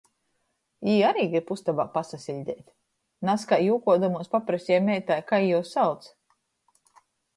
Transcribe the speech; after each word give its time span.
Jī 0.91 0.93
ari 1.09 1.25
grib 1.33 1.51
ustobā 1.55 1.83
pasasiļdeit. 1.97 2.73
Nazkai 3.29 3.61
jūkuodamuos 3.67 4.33
papraseju 4.37 4.81
meitai, 4.89 5.19
kai 5.33 5.43
jū 5.49 5.61
sauc. 5.77 6.09